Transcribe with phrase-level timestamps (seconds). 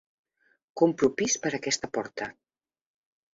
[0.81, 2.31] Compro pis per aquesta porta.